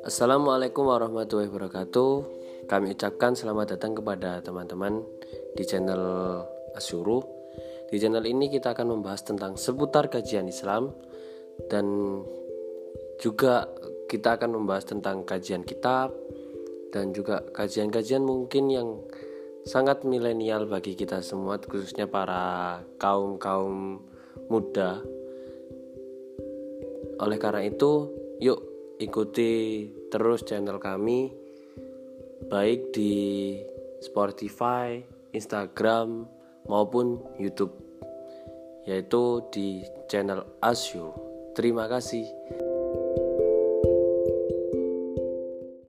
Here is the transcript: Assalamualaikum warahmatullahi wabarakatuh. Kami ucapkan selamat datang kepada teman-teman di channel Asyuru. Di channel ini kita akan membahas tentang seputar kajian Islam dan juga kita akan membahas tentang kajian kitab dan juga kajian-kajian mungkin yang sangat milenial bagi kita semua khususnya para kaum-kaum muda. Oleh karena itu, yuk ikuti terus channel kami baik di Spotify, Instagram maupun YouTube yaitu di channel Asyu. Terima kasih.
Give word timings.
Assalamualaikum 0.00 0.88
warahmatullahi 0.88 1.52
wabarakatuh. 1.52 2.12
Kami 2.64 2.96
ucapkan 2.96 3.36
selamat 3.36 3.76
datang 3.76 3.92
kepada 3.92 4.40
teman-teman 4.40 5.04
di 5.52 5.60
channel 5.68 6.00
Asyuru. 6.72 7.20
Di 7.92 8.00
channel 8.00 8.24
ini 8.24 8.48
kita 8.48 8.72
akan 8.72 8.96
membahas 8.96 9.28
tentang 9.28 9.60
seputar 9.60 10.08
kajian 10.08 10.48
Islam 10.48 10.96
dan 11.68 11.84
juga 13.20 13.68
kita 14.08 14.40
akan 14.40 14.56
membahas 14.56 14.88
tentang 14.88 15.20
kajian 15.28 15.68
kitab 15.68 16.16
dan 16.96 17.12
juga 17.12 17.44
kajian-kajian 17.52 18.24
mungkin 18.24 18.72
yang 18.72 19.04
sangat 19.68 20.08
milenial 20.08 20.64
bagi 20.64 20.96
kita 20.96 21.20
semua 21.20 21.60
khususnya 21.60 22.08
para 22.08 22.80
kaum-kaum 22.96 24.00
muda. 24.48 25.04
Oleh 27.20 27.36
karena 27.36 27.68
itu, 27.68 28.08
yuk 28.40 28.79
ikuti 29.00 29.88
terus 30.12 30.44
channel 30.44 30.76
kami 30.76 31.32
baik 32.52 32.92
di 32.92 33.12
Spotify, 34.00 35.00
Instagram 35.32 36.28
maupun 36.68 37.20
YouTube 37.40 37.72
yaitu 38.88 39.44
di 39.52 39.84
channel 40.08 40.44
Asyu. 40.64 41.12
Terima 41.52 41.84
kasih. 41.84 42.24